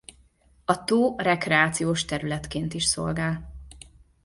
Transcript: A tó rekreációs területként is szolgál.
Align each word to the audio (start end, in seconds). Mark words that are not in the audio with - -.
A 0.65 0.83
tó 0.83 1.15
rekreációs 1.17 2.05
területként 2.05 2.73
is 2.73 2.83
szolgál. 2.85 3.53